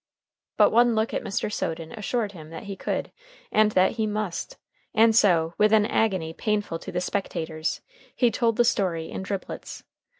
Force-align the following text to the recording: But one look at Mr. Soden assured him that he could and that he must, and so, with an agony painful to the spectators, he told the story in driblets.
But 0.57 0.71
one 0.71 0.95
look 0.95 1.13
at 1.13 1.21
Mr. 1.21 1.53
Soden 1.53 1.91
assured 1.91 2.31
him 2.31 2.49
that 2.49 2.63
he 2.63 2.75
could 2.75 3.11
and 3.51 3.69
that 3.73 3.91
he 3.97 4.07
must, 4.07 4.57
and 4.95 5.15
so, 5.15 5.53
with 5.59 5.71
an 5.71 5.85
agony 5.85 6.33
painful 6.33 6.79
to 6.79 6.91
the 6.91 6.99
spectators, 6.99 7.81
he 8.15 8.31
told 8.31 8.55
the 8.57 8.65
story 8.65 9.11
in 9.11 9.21
driblets. 9.21 9.83